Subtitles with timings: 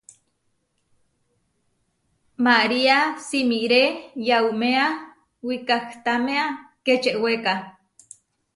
[2.45, 3.83] María simiré
[4.27, 4.87] yauméa
[5.45, 6.45] wikahtámea
[6.85, 7.53] Kečewéka.